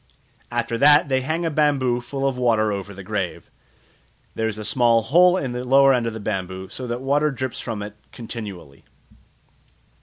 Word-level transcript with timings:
After 0.51 0.79
that 0.79 1.09
they 1.09 1.21
hang 1.21 1.45
a 1.45 1.51
bamboo 1.51 2.01
full 2.01 2.27
of 2.27 2.35
water 2.35 2.73
over 2.73 2.91
the 2.91 3.03
grave; 3.03 3.51
there 4.33 4.47
is 4.47 4.57
a 4.57 4.65
small 4.65 5.03
hole 5.03 5.37
in 5.37 5.51
the 5.51 5.63
lower 5.63 5.93
end 5.93 6.07
of 6.07 6.13
the 6.13 6.19
bamboo, 6.19 6.69
so 6.69 6.87
that 6.87 6.95
the 6.95 7.03
water 7.05 7.29
drips 7.29 7.59
from 7.59 7.83
it 7.83 7.95
continually. 8.11 8.83